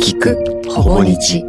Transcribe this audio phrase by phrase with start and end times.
[0.00, 1.44] 聞くほぼ日。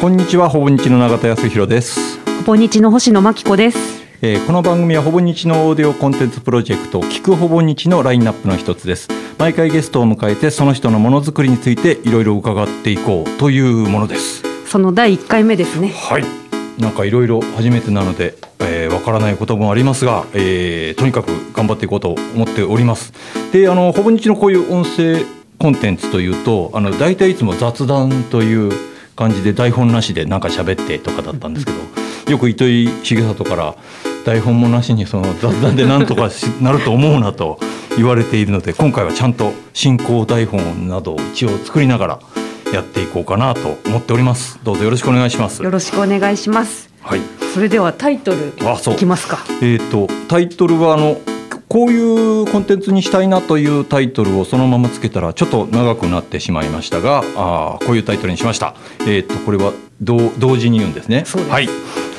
[0.00, 3.78] こんにちはほぼ日の永田康弘です、ほぼ日の星野真紀子です。
[4.22, 9.08] えーこの番組はほぼ日のオーディオコンテンツプロジェクト聞くほぼ日のラインナップの一つです。
[9.38, 14.42] 毎回ゲストを迎えてその人のものづくりについていろいろ伺っていこうというものです。
[14.66, 15.90] その第1回目ですね。
[15.90, 16.47] はい
[16.78, 23.12] なんかいろいろ初めてなのでわ、えーわからないこともありますが、えーとにかく頑張っていこうと思っております。
[23.52, 25.24] であのほぼ日のこういう音声
[25.58, 28.72] コンテンツというとあの大体いつも雑談という
[29.16, 31.78] 感じで台本なしでなんか喋ってとかだったんですけど、
[32.30, 33.74] よく糸井重里から
[34.24, 37.58] 台本もなしにその雑談でなんとかしなると思うなと
[37.96, 42.20] 言われているので今回はちゃんと進行台本などを一応作りながら
[42.72, 46.90] やっていこうかなと思っておりますどうぞよろしくお願いしますよろしくお願いします。
[47.00, 47.20] はい
[47.54, 49.38] それではタイトルあそういきますか。
[49.62, 51.18] えー、とタイトルはあの
[51.68, 58.74] こういうコンテンツにしたいなというタイトルをそのままつけたらちょっと長くなってしまいましたがあーこういうタイトルにしました。
[59.00, 61.24] えー、とこれは同同時に言うんですね。
[61.48, 61.66] はい。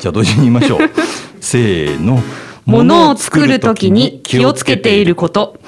[0.00, 0.80] じゃあ同時に言いましょう。
[1.40, 2.20] せーの。
[2.66, 5.58] ものを作るときに気をつけていること。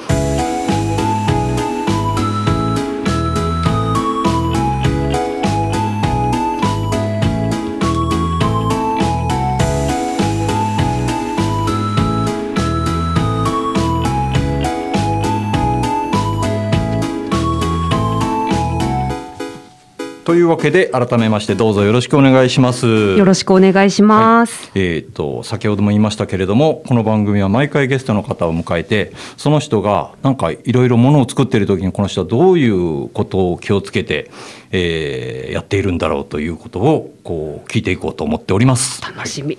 [20.25, 22.87] というわけで改めましてどうぞよろしくお願いします。
[22.87, 24.71] よろしくお願いします。
[24.75, 34.31] えー、と先ほども言いましたけれどもこの番組は毎回ゲストの方を迎えてその人がなんかいろいろものを作っている時にこの人はどういうことを気をつけて、
[34.71, 39.03] えーやっているんだろうということをこう聞いていこうと思っております。
[39.03, 39.59] 楽しみ。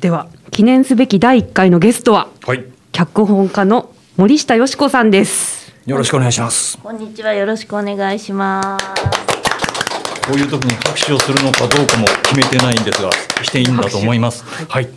[0.00, 5.72] では記念すべき第1回のゲストははい、脚本家の森下よし子さんです。
[5.86, 6.78] よろしくお願いします。
[6.78, 7.32] こんにちは。
[7.34, 9.25] よろしくお願いします。
[10.26, 13.10] こういう時に拍手をするのかどうかも決めてないんですが
[13.44, 14.44] していいんだと思います。
[14.44, 14.88] はい、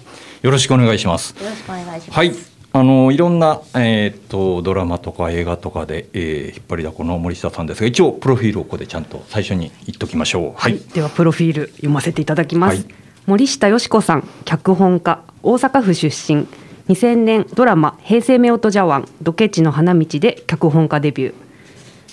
[0.41, 1.35] よろしくお願いします。
[1.41, 2.11] よろしくお願いします。
[2.11, 2.33] はい。
[2.71, 10.53] あのいろんな、えー、とドラマとか映画とかで、えー引っ張りだこの森下さんですが一応プロフィールをここでちゃんと最初に言っときましょう。
[10.55, 10.79] はい。
[10.93, 12.95] ではプロフィール読ませていただきます、はい
[13.29, 16.47] 森下よし子さん脚本家大阪府出身
[16.87, 21.33] 2000年ドラマ「平成夫婦茶碗ドケチの花道」で脚本家デビュー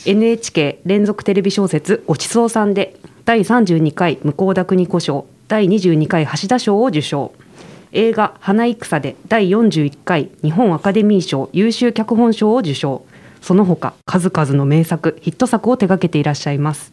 [0.06, 7.32] NHK 連続テレビ小説「ごちそうさん」で第32回向田邦子賞第22回橋田賞を受賞。
[7.90, 13.02] 映画「花戦」で第41回日本アカデミー賞優秀脚本賞を受賞。
[13.42, 16.92] その他数々の名作ヒット作を手掛けていらっしゃいます。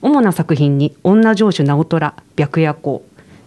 [0.00, 3.02] 主な作品に女城主直虎白夜行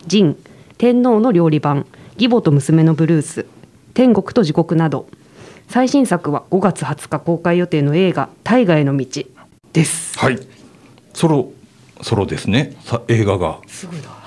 [0.05, 0.35] 仁
[0.77, 1.85] 天皇の料理番
[2.15, 3.45] 義母と娘のブルース
[3.93, 5.07] 天国と地獄など
[5.67, 9.23] 最新作は5月20日公開予定の映画大河への道
[9.73, 10.39] ですはい。
[11.13, 11.51] ソロ
[12.01, 12.77] ソロですね。
[12.85, 14.17] さ映画がすごいな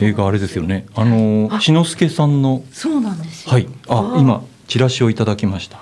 [0.00, 0.86] 映画あれですよね。
[0.94, 3.52] あの志の輔さんのそうなんですよ。
[3.52, 3.68] はい。
[3.88, 5.78] あ今チラシをいただきました。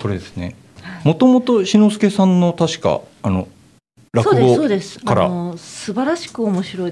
[0.00, 0.54] これですね。
[1.04, 3.48] もともと志の輔さんの確かあの
[4.12, 5.00] 落そうですそう語です。
[5.02, 6.88] あからの素晴らしく面白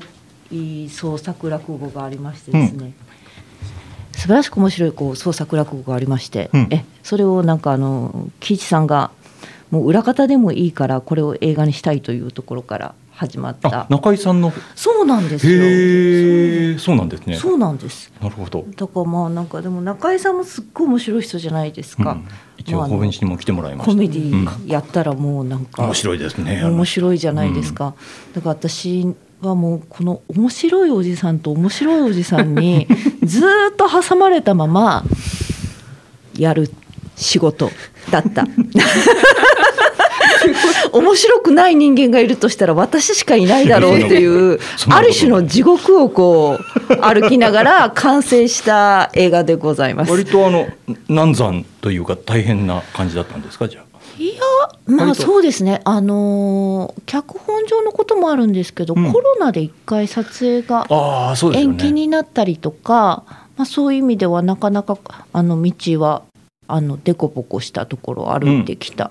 [0.50, 2.94] い創作落語がありましてですね。
[4.20, 9.10] 素晴らしく面白いこう創作落語がありまして、うんえそれをなんかあの喜一さんが
[9.70, 13.86] もう裏方でもいいからこれを映画にしたいというところから始まっあた。
[13.88, 14.52] 中井さんの？
[14.74, 15.62] そうなんですよ。
[15.62, 17.36] へえそうなんですね。
[17.36, 18.12] そうなんです。
[18.20, 18.64] なるほど。
[18.76, 22.12] だからまあなんかでも中井さんもすっごい面白い人じゃないですか。
[22.12, 23.92] うん一応公演にも来てもらいました。
[23.92, 26.62] コメデうんィやったらもうなんか、面白いですね。
[26.62, 27.94] 面白いじゃないですか、
[28.34, 32.86] だから私はもうこの面白いおじさんと面白いおじさんに
[33.24, 35.04] ずーっと挟まれたまま
[36.36, 36.70] やる
[37.16, 37.70] 仕事
[38.10, 38.46] だった。
[40.92, 44.58] 面白くない人間がいるとしたら私しかいないだろうっていう
[44.88, 46.58] ある種の地獄をこ
[46.88, 50.10] う歩きながら完成した映画でございます。
[50.10, 50.68] 割とあの
[51.08, 53.84] 難産というか大変な感じだったんですかじゃあ。
[54.18, 54.34] いや
[54.86, 60.86] まあそうですねあのー脚本上のこともあるんですけど、うんコロナで一回撮影が。
[61.54, 63.24] 延期になったりとか、
[63.56, 64.98] まあ、そういう意味ではなかなか
[65.32, 66.22] あの道は
[66.68, 69.10] あのデコボコしたところを歩いてきた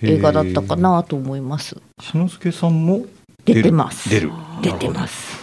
[0.00, 1.76] 映画だったかなと思います。
[2.00, 3.04] 志の輔さんも
[3.44, 4.30] 出てます出る。
[4.62, 5.42] 出てます。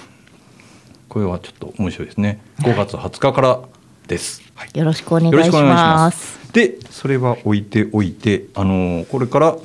[1.08, 2.40] これはちょっと面白いですね。
[2.62, 3.60] 5月20日から
[4.10, 4.42] です。
[4.56, 4.78] はい。
[4.78, 5.64] よろしくお願いしま。
[5.64, 6.40] ます。
[6.52, 9.56] でそれは置いておいてあのこれから、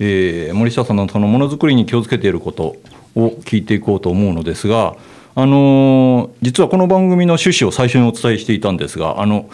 [0.00, 2.76] えー森下さんのそのものづくりに気をつけていること
[3.14, 4.96] を聞いていこうと思うのですが
[5.34, 9.48] あのー実はこの番組の趣旨を最初にお伝えしていたんですがあの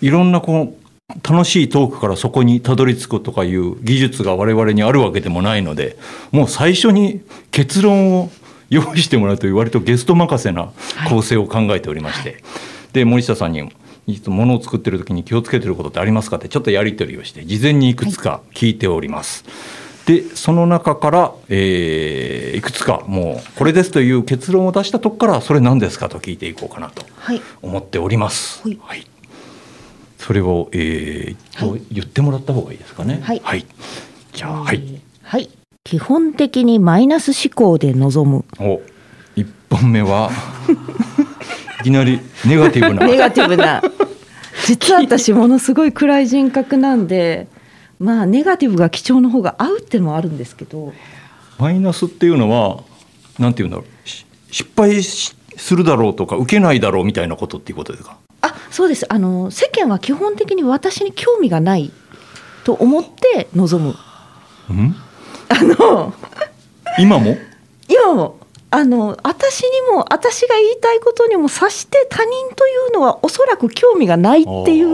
[0.00, 0.80] いろんなこう
[1.28, 5.98] 楽しいトークからそこにたどり着くとかいう技術が我々にあるわけでもないので
[6.30, 8.30] もう最初に結論を
[8.68, 10.70] 用意してもらうという割とゲスト任せな
[11.08, 12.40] 構成を考えておりまして、
[12.92, 13.68] で森下さんに
[14.14, 19.44] いつものを作ってる時に気をつけてることってありますかってちょっとやり取りをして事前にいくつか聞いております。
[20.06, 28.60] でその中から、えーいくつかもうこれですという結論を出したとこからそれ何ですかと聞いていこうかなとはい思っております。
[28.62, 29.06] はいはい。
[30.18, 33.20] それを、えーと言ってもらった方がいいですかね。
[33.22, 33.66] はい
[34.32, 35.00] じゃあ、はい。
[35.22, 35.48] はい
[35.84, 38.80] 基本的にマイナス思考で臨むお、
[39.34, 40.30] 一本目は。
[41.80, 43.06] いきなりネガティブな。
[43.06, 43.82] ネガティブな
[44.66, 47.48] 実は私ものすごい暗い人格なんで
[47.98, 50.92] まあネガティブが基調の方が合うってのもあるんですけど
[51.58, 52.82] マイナスっていうのは、
[53.38, 54.08] なんていうんだろう。
[54.08, 58.16] し失敗しするだろうとか、受けないだろうみたいなことっていうことですか？
[58.40, 61.92] あそうですあの世間は基本的に私に興味がない
[62.64, 63.94] と思って臨む
[64.70, 64.96] うん？
[65.50, 66.14] あの
[66.98, 67.36] 今も？
[67.88, 68.39] 今も
[68.72, 74.88] あの私にも私が言いたいことにも察して他人というのはおそらく興味がないっていう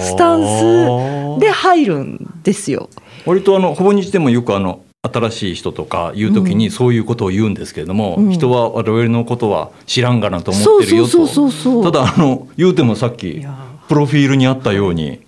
[0.00, 2.88] スタンスで入るんですよ。
[3.24, 8.30] 割とあのほぼ日でもよくあの新しい人とか言う時にそういうことを言うんですけれども、うん。
[8.30, 13.44] 人は我々のことは知らんがなと思ってるよとただあの言うてもさっき
[13.88, 15.20] プロフィールにあったように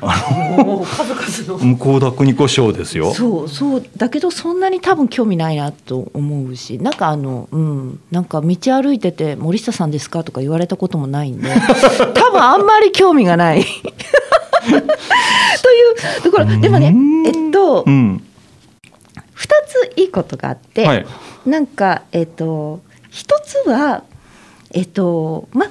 [0.00, 3.12] もう数々の 向田邦子賞ですよ。
[3.14, 11.48] そうそうだけどそんなに多分興味ないなと思うしなんかあのうんなんか道歩いてて「森下さんですか?」とか言われたこともないんで
[12.14, 13.62] 多分あんまり興味がない。
[13.62, 14.72] とい
[16.20, 18.22] うところでもねうんえっとうん
[19.36, 21.06] 2ついいことがあって、はい
[21.46, 22.80] なんかえっと
[23.10, 24.02] 一つは
[24.72, 25.66] えっとま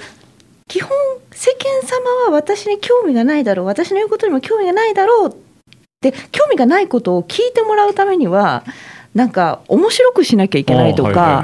[0.69, 0.91] 基本
[1.31, 5.35] 世間様は私に興味がないだろう私の言うことにも興味がないだろうっ
[5.99, 8.63] て興味がないことを聞いてもらうためには
[9.15, 11.43] なんか面白くしなきゃいけないとか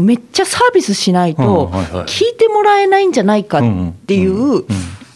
[0.00, 1.68] めっちゃサービスしないと
[2.06, 3.62] 聞いてもらえないんじゃないかっ
[4.06, 4.64] ていう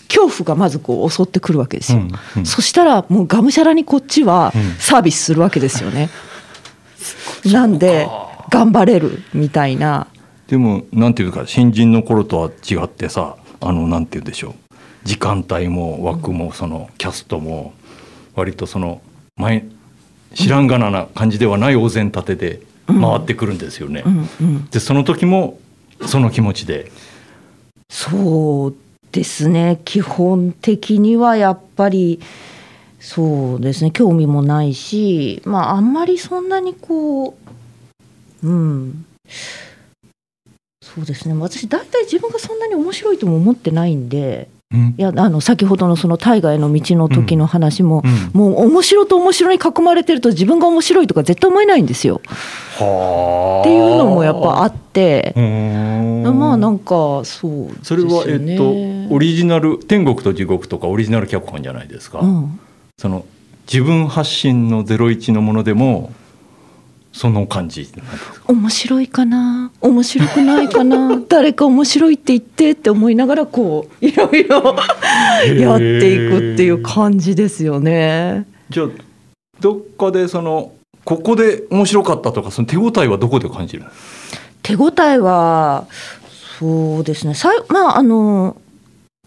[0.09, 2.01] 恐怖がまずこう襲ってくるわけですよ。
[2.01, 6.11] うんうんそしたらもうがむしゃらにこっちはうんサービスするわけですよね。
[7.51, 8.07] なんで
[8.51, 10.07] 頑張れるみたいな。
[10.49, 14.55] でもなんていうか新人の頃とは違ってさあのなんて言うんでしょう。
[15.05, 17.73] 時間帯も枠もそのキャストも
[18.35, 19.01] 割とその
[19.37, 19.65] 前
[20.35, 24.03] 知らんがなな感じではないお膳立てで回ってくるんですよね。
[24.05, 25.59] うんうん、でその時も
[26.05, 26.91] その気持ちで。
[27.89, 28.75] そう
[29.13, 29.81] ですね。
[29.85, 32.21] 基本的にはやっぱり
[32.99, 33.91] そうですね。
[33.93, 37.37] 興味もないしまああんまりそんなにこ
[38.43, 39.07] ううん
[40.97, 41.35] そうですね。
[41.35, 44.95] 私大体自分がそんなに面白いとも思ってないんでうん。
[44.97, 48.03] いやあの先ほどのその大河への道の時の話も、
[48.35, 48.41] うん。
[48.41, 52.23] もう面白と面白に囲まれてると自分が面白いとか絶対思えないんですよ。
[52.79, 53.61] はあ。
[53.61, 55.35] っていうのもやっぱあって。
[55.37, 62.21] まあなんかそうですそれは、えっとオリジナル天国と地獄とかオリジナル脚本じゃないですか。
[62.21, 62.59] うん。
[62.99, 63.25] その
[63.71, 66.13] 自分発信のゼロ一のものでも
[67.17, 67.89] その感じ
[68.47, 69.71] 面白いかな？
[69.81, 71.19] 面白くないかな？
[71.27, 74.77] 誰か面白いって言ってって思いながらこういろいろ
[75.57, 78.47] やっていくっていう感じですよね。
[78.69, 78.89] じゃあ
[79.61, 80.73] どっかでその
[81.05, 83.91] ここで面白かったとかその手応えはどこで感じるの？
[84.63, 85.87] 手応えは
[86.59, 87.33] そうですね。
[87.35, 88.57] さいまああの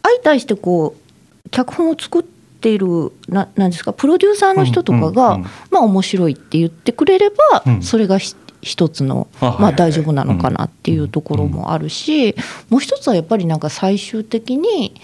[0.04, 0.96] 相対してこ
[1.44, 7.82] う脚本を作っているななんですかプロデューサーの人とかが、うんうんまあ面白いって言ってくれれば、うん。
[7.82, 12.36] それがひ一つの、まあ、大丈夫なのかなっていうところもあるし、
[12.70, 15.00] もう一つはやっぱりなんか最終的に、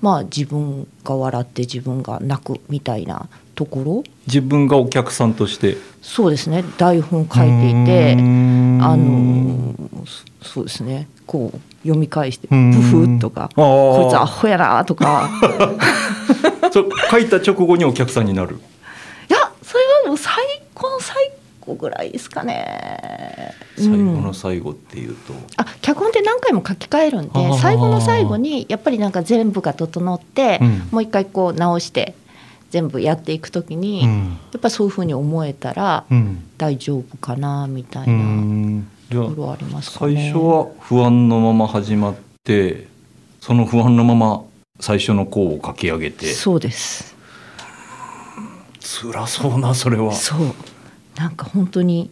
[0.00, 4.04] まあ、自分が笑って自分が泣くみたいなところ。
[4.26, 5.76] 自分がお客さんとして。
[6.02, 6.64] そうですね。
[6.78, 9.74] 台本書いていてあの
[10.40, 11.08] そそうですね。
[11.26, 12.72] こう読み返して「ブうん。
[12.72, 13.62] フッ」とか「あー。
[13.62, 15.28] こいつアホやな」とか
[17.10, 18.56] 書いた直後にお客さんになる。
[19.28, 20.34] いやそれはもう最
[20.74, 21.16] 高の最
[21.60, 23.54] 後ぐらいですかね。
[23.76, 30.88] 最後うんの最後っていうと、あ脚本って何回も書き換えるんで最後の最後にやっぱりなんか全部が整って、うん。
[30.90, 32.14] もう一回こう直して
[32.70, 34.38] 全部やっていくときに、やうん。
[34.56, 36.44] っぱそういうふうに思えたらうん。
[36.58, 40.30] 大丈夫かなみたいなところありますか最ね。
[40.32, 42.86] 初は不安のまま始まって
[43.40, 44.42] その不安のまま
[44.80, 46.26] 最初の項を書き上げて。
[46.26, 47.16] そうです。
[48.80, 50.12] 辛そうなそれは。
[50.12, 50.54] そう。
[51.16, 52.10] なんか本当に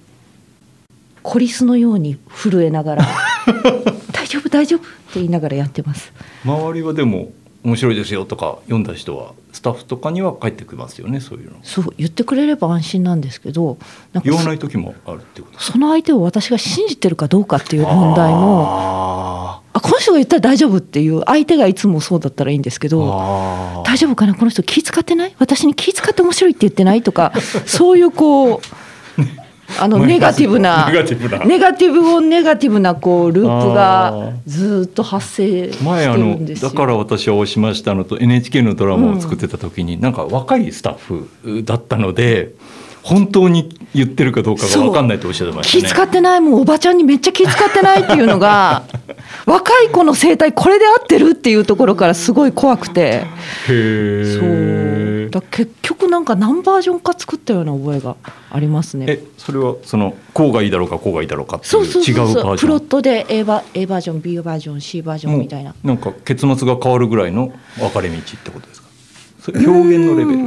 [1.22, 3.08] コリスのように震えながら
[4.12, 6.12] 「大丈夫大丈夫」って言いながらやってます。
[6.44, 7.30] 周りはでも
[7.64, 11.56] 面白いですよとか読んだ人はスタッフとかには返ってきますよねそういうの。
[11.62, 13.78] そう言ってくれれば安心なんですけど
[14.24, 22.90] 言わない時もあるってことその相手を私が信じてるかどうかっていう問題もああこの人が言ったら大丈夫っていう相手がいつもそうだったらいいんですけー。
[22.90, 24.34] ど大丈夫かな？
[24.34, 25.34] この人気使ってない？
[25.38, 27.32] 私に気使って面白いって言ってないとか
[27.66, 28.60] そういうこう
[29.78, 31.44] あのネガティブなネガティブな。
[31.44, 34.32] ネガティブをネガティブなこうループあがー。
[34.46, 36.70] ずーっと発生して前あるんのですよ。
[36.70, 41.28] だから私は押しましたのと NHK のドラマを作ってた時に、なんか若いスタッフ
[41.64, 42.52] だったので
[43.02, 45.82] 本当に言ってるかどうかが分かんないとおっしゃってましたね。
[45.82, 48.82] 気使ってないもうおばちゃんにめっちゃ気使ってないっていうのが
[49.46, 53.22] 若い子の生態これで合ってるっていうところからすごい怖くて
[53.68, 55.28] へそうえ。
[55.30, 58.16] だ結局なんか何バージョンか作ったような覚えが
[58.50, 59.06] ありますね。
[59.08, 62.56] えそれはそのこうがいいだろうかこうがいいだろうかっていそう違そうバージョン？
[62.58, 65.74] プロットで A バ A バージョン B バージョン C バージョンみたいな。
[65.84, 69.70] なんか結末が変わるぐらいの分かれ道ってことですか？
[69.70, 70.38] 表現のレベル。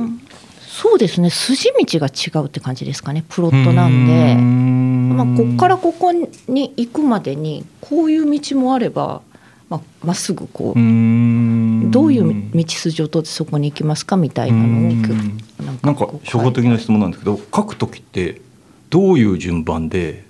[0.72, 4.36] うんそうですね筋道が違うって感じですかねプロットなんで。
[4.36, 9.22] まあ、ここからここに行くまでにこういう道もあれば
[9.72, 15.02] まあ、まっすぐこう、どういう道筋を通ってそこに行きますかみたいなのをうん。
[15.66, 18.42] なんなんか初歩的な質問なんですけど書く時って
[18.90, 20.26] どういう順番で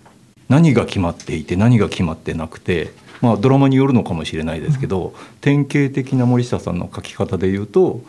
[0.48, 8.02] 何が決まっていて何が決まってなくて、まあ、ドラマによるのかもしれないですけど、典型的な森下さんの書き方で言うと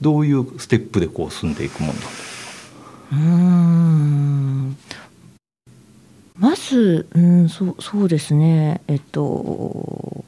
[0.00, 2.40] どういうステップでこう進んでいくもんなんです
[3.12, 4.76] うーん。
[6.38, 8.80] まず、うん、そうそうですね。
[8.88, 10.24] えっと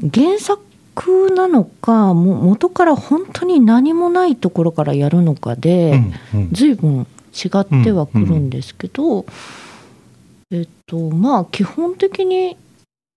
[0.00, 6.00] 原作なのかも元から本当に何もないところからやるのかで、
[6.32, 6.48] か、うん。
[6.52, 9.26] 随分違ってはくるんですけど、
[10.50, 12.56] えっとまあ基本的に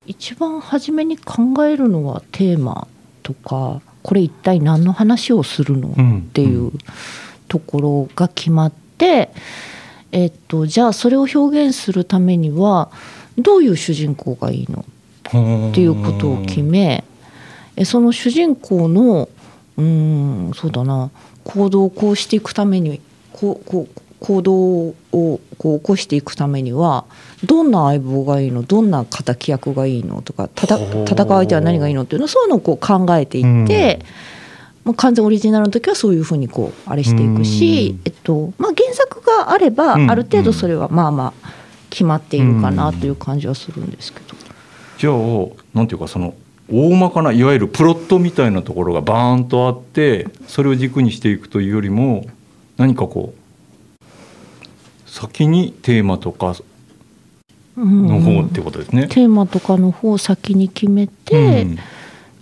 [0.06, 2.88] 一番初めに考えるのはテーマ
[3.24, 5.90] とかこれ一体何の話をするの？
[5.90, 6.72] っていう
[7.48, 9.32] ところが決まって、
[10.12, 12.92] えっと、じゃあそれを表現するためには
[13.36, 14.86] どういう主人公がいいの？
[15.72, 17.04] っていうことを決め
[17.76, 19.28] えその主人公の
[19.76, 21.10] うーんそうだな
[21.44, 23.02] 行動をこうしていくために
[23.34, 25.40] こうこう行動をこ
[25.76, 27.06] う起こしていくためには
[27.44, 28.64] どんな相棒がいいの？
[28.64, 31.06] どんな敵役がいいのとか戦う。
[31.08, 34.00] 相手は何がいいのっていうのそういうのをこう考えていって、
[34.84, 40.12] もう完全オリジナルの時はそういうふうにこうあれしていくしうん、えっとまあ、原作があればうん。
[40.12, 41.54] ある程度それはまあまあ
[41.90, 44.36] 決まっているかなという感じはするんですけど。
[44.98, 45.18] じゃあ
[45.78, 46.34] なんていうかその
[46.72, 52.26] 大まかないわゆるプロットみたいなところがバーンとあってそれを軸にしていくというよりも
[52.78, 53.40] 何かこう
[55.16, 56.58] 先にテーマとか
[57.78, 59.08] の方ってことですね。
[59.08, 61.76] テーマとかの方を先に決めて、うん。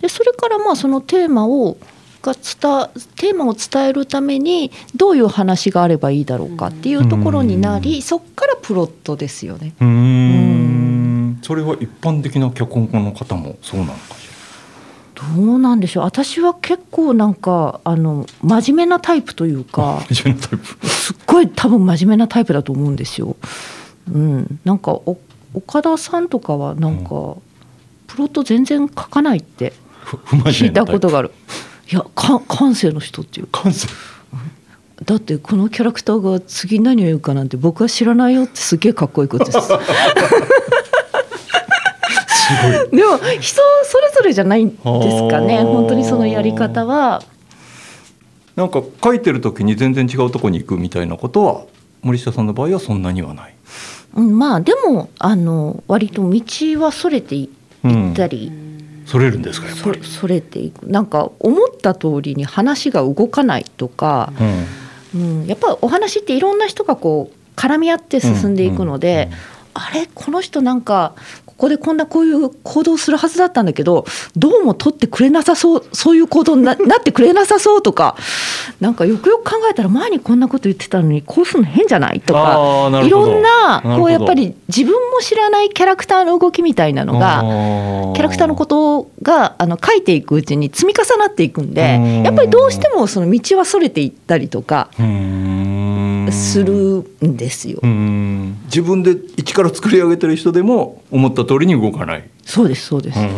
[0.00, 1.76] でそれからまあそのテーマを
[2.20, 2.42] が伝
[3.14, 8.02] テーマを伝えるためにどういう話があればいいだろうかっていうところになり、うん。
[8.02, 9.72] そっからプロットですよね。
[9.80, 11.38] うーん。
[11.42, 14.16] それは一般的な脚本家の方もそうなのか？
[14.16, 14.23] し
[15.14, 19.64] どうなんでしょう私は結構なんかあの真面目なタイプというら。
[19.64, 20.86] か非常にタイプ。
[20.88, 23.36] すっごい多分真面目なタイプだと思うんですよ。
[24.12, 25.18] うん、なんかお
[25.54, 27.36] 岡田さんとかはなんか、
[28.08, 29.72] プロット全然書かないって
[30.04, 31.30] 聞いたことがある。
[31.90, 33.88] いやか感性の人っていう感性。
[35.04, 39.58] だってこのキャラクターが次何を言うかなんて僕は知らないよってすげえかっこいいことです。
[42.90, 44.82] でも人それぞれじゃないんです
[45.28, 45.62] かね。
[45.62, 47.22] 本当にそのやり方は。
[48.56, 51.64] なんか書いてる時に全然違うとこに行くみたいなことは
[52.02, 53.54] 森下さんの場合はそんなにはない。
[54.14, 56.40] うん、まあでもあの割と道
[56.80, 57.50] はそれてい
[57.84, 58.52] ったり、
[59.06, 60.04] それるんですかやっぱり。
[60.04, 60.86] そそれていく。
[60.86, 64.32] なんか思った通りに話が動かないとか、
[65.14, 65.20] うん。
[65.20, 69.38] うん、やっぱお話っていろんな人がこう絡み合って進んでいくので、うんうん。
[69.74, 70.08] あれ？
[70.14, 71.14] この人なんか
[71.56, 74.04] ここでこんなこういう行動をするはずだったんだけど
[74.36, 78.16] どうも取ってくれなさそうそういう行動にな なってくれなさそうとか
[78.80, 87.42] なんかよくよく考えたら前にこんなこと言ってたのにこうするの変じゃないとかいろんなこうやっぱり自分も知らないキャラクターの動きみたいなのが
[88.14, 92.22] キキャラクターのことがあの書いていくうちに積み重なっていくんでうん。
[92.22, 95.02] やっぱりどうしてもその道はそれていったりとかと
[96.34, 97.80] するんですよ。
[98.66, 102.28] 自分で一から作り上げてる人でも思った通りに動かない。
[102.44, 103.18] そうですそうです。
[103.18, 103.28] ううん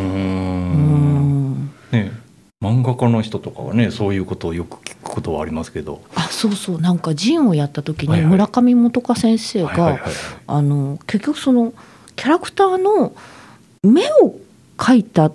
[1.53, 1.71] ん。
[1.93, 2.13] ね
[2.63, 6.03] 漫画家の人とかはねそういうことをよく聞くことはありますけど。
[6.15, 6.81] あそうそう。
[6.81, 10.01] なんかジンをやった時に村上元香先生が、
[11.07, 11.75] 結局その
[12.17, 13.15] キャラクターの
[13.83, 14.37] 目を
[14.79, 15.31] 描いた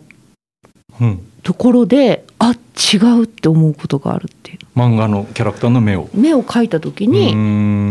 [1.00, 2.54] うん、ところであ
[2.94, 4.60] 違うって思うことがあるっていう。
[4.76, 6.10] 漫画のキャラクターの目を。
[6.14, 7.30] 目を描いた時に、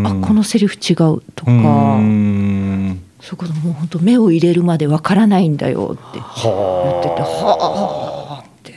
[0.07, 6.19] あこのセリフ違うとか、うそこともう本当目を入れるまでわからないんだよって。
[6.19, 8.73] 言はっててはあって。
[8.73, 8.77] っ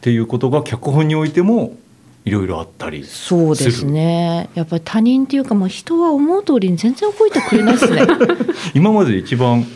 [0.00, 1.76] ていうことが脚本においても
[2.24, 4.48] いろいろあったりそうですね。
[4.54, 8.02] やっぱり他人っていうかもう人は思う通りに全然動いてくれないですね。
[8.74, 9.66] 今までで一番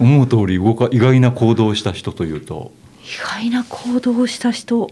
[0.00, 4.88] 思う通り動か意外な行動をした人というと意外な行動をした人。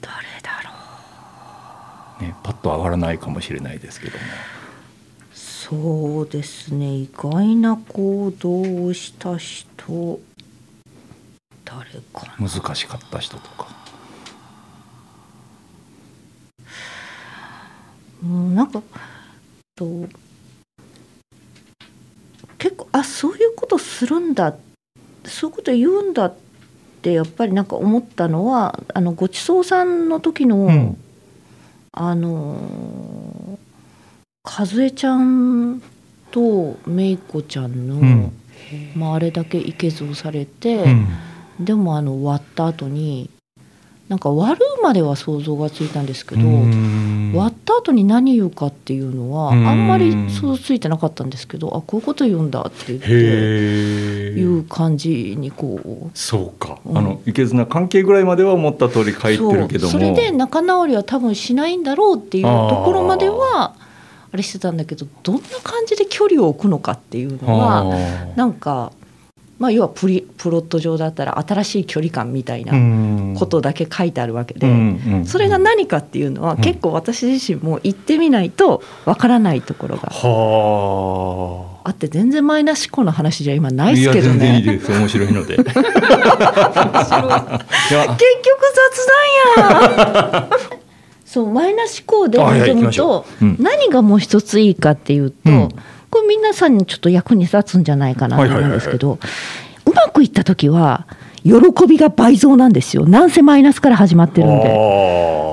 [0.00, 0.70] 誰だろ
[2.20, 2.22] う。
[2.22, 4.24] ねパッと上がらないかもしれないですけども。
[5.34, 6.94] そうですね。
[6.94, 10.18] 意外な行動をした人。
[11.66, 11.84] 誰
[12.14, 12.48] かな。
[12.48, 13.68] 難しかった人とか。
[18.22, 18.82] うんなんか
[19.76, 20.08] と
[22.58, 24.56] 結構あそういうことするんだ
[25.28, 26.34] そういうこと言うんだっ
[27.02, 30.96] てやっぱりなんか思ったのはあのごちそうさんの時の、うん。
[31.92, 33.58] あの
[34.44, 35.82] 和江ちゃん
[36.30, 38.32] とめいこちゃんの、うん。
[38.94, 41.06] まあ、あれだけいけずをされて、うん。
[41.60, 43.30] でもあの割った後に
[44.08, 47.32] なんか割るまでは想像がついたんですけど、うん。
[47.34, 49.84] 割った後に何言うかっていうのはあうん。
[49.84, 56.10] んまり想像ついてなかったんですけどあこういうこと言うんだって言っていう感じにこう。
[56.14, 56.98] そうか、うん。
[56.98, 59.92] あのいけずな関係ぐらいまでは思った通り書いてるけども。
[59.92, 63.74] それで仲直りは多分しないんだろうっていうところまでは
[64.32, 67.96] あれしてたんだけどどんな感じで距離を置くのかっていうのはは
[68.36, 68.92] なんか、
[69.58, 81.90] まあ、要はプリプロット上だったら新しい距離感みたいなことだけ書いてあるわけで、それが何かっていうのはうん結構私自身も行ってみないとわからないところがはあ。
[81.90, 84.76] って全然マイナス思考の話じゃ今なあいですけどや全然いいね。
[84.76, 85.54] です面白いので。
[85.56, 85.56] い。
[85.56, 85.64] や。
[85.64, 85.80] 結局
[89.56, 89.70] 雑談
[90.36, 90.48] や。
[91.24, 93.26] そうマイナス思考で臨むと
[93.58, 95.68] 何がもう一ついいかっていうと、うん
[96.10, 99.18] これ皆さんにちょっと役に立つんじゃないかなと思うんですけど、
[99.84, 101.06] うまくいった時は
[101.44, 103.06] 喜びが倍増なんですよ。
[103.06, 104.68] なんせマイナスから始まってるんで。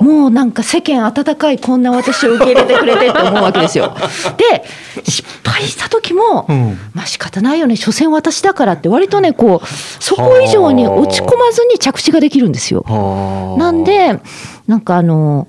[0.00, 3.96] もうなんか世間温かいこんな私を受け入れてくれてって思うわけですよ。
[4.36, 4.64] で
[5.04, 6.78] 失敗した時も、うん。
[6.92, 7.76] まあ仕方ないよね。
[7.76, 12.84] 所詮私だからって割とねこうそこ以上に落ち込まずに着地ができるんですよ。
[12.86, 14.20] はあなんで
[14.66, 15.48] なんかあの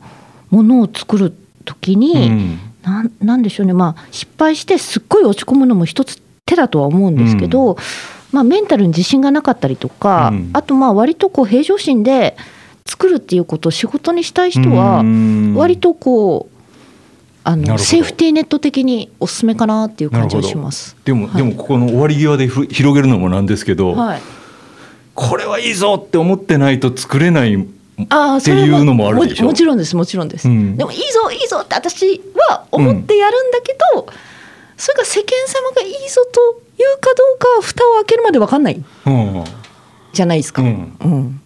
[0.49, 1.33] ものを作る
[1.65, 3.73] 時うに、んなんなんでしょうね。
[3.73, 7.77] まあ失敗してすっごい落ち込むのも一つ手だとは思うんですけど、
[8.31, 10.49] まあ、メンタルに自信がなかったりとか、うん。
[10.53, 12.37] あとまあ割とこう平常心で
[12.85, 15.55] 作るっていうことを仕事にしたい人はうん。
[15.55, 16.57] 割とこう
[17.43, 20.95] あのセーフティーネット的におすすめかなっていう感じはします。
[21.05, 21.37] でも、はい。
[21.37, 24.21] でもここの終わり際でふ広げるのもなんですけど、はい、
[25.13, 27.65] これはいいぞって思ってないと作れない
[27.99, 29.43] っていうのもあるでしょ。
[29.45, 30.77] ももちろんですもちろんです、うん。
[30.77, 34.07] でもいいぞいいぞって私は思ってやるんだけど、
[34.77, 38.83] それが世間様がいいぞと言うかどうかは蓋を開けるまで分かんない。
[39.05, 39.43] うん
[40.13, 40.97] じゃないですか、うん。
[40.99, 41.41] うん。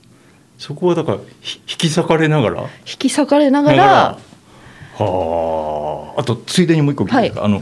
[0.57, 2.61] そこはだからひ引き裂かれながら？
[2.61, 2.67] 引
[2.99, 4.17] き裂かれながら
[4.97, 6.21] はあ。
[6.21, 7.61] あとついでにもう一個聞いていいですか、あの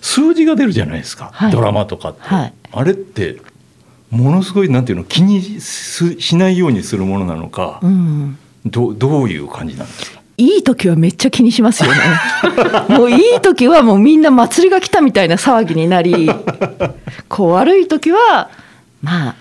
[0.00, 1.52] 数字が出るじゃないですか、はい。
[1.52, 2.54] ドラマとかって、はい。
[2.72, 3.38] あれって
[4.10, 8.38] ものすごいなんていうの気にすしないようにするものなのか、うん。
[8.64, 10.20] どうどういう感じなんですか？
[10.38, 11.98] いい時はめっちゃ気にしますよね。
[12.96, 16.30] もういい時はもうみんな祭りが来たみたいな騒ぎになり
[17.28, 18.50] こう悪い時は
[19.02, 19.34] まあ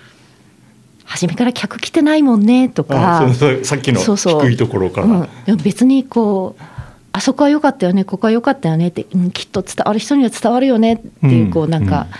[1.03, 3.17] 初めから客来てないもんねとか。
[3.17, 4.41] あそうそうさっきのそうそう。
[4.41, 5.07] 低いところから。
[5.07, 6.63] うん、でも別にこう
[7.11, 11.51] あそこは良かったよねここは良かったよねって、うん、きっと伝わる人には伝わるよねっていう、うん。
[11.51, 12.15] こうなんか、うん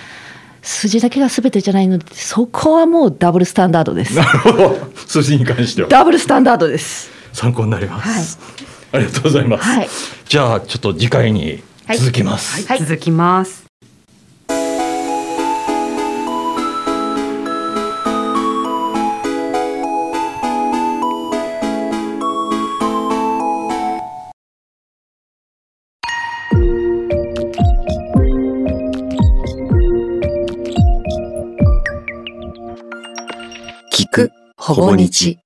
[0.66, 4.16] 筋だけが全てじゃないのでそこはもうダブルスタンダードです。
[4.16, 4.76] なるほど。
[5.08, 5.88] 数字に関しては。
[5.88, 7.10] ダブルスタンダードです。
[7.32, 8.40] 参考になります、
[8.92, 9.90] ありがとうございます、はい。
[10.28, 11.62] じゃあちょっと次回に
[11.98, 12.80] 続きます、はい。
[12.80, 13.65] 続きます。
[34.68, 35.45] ほぼ日。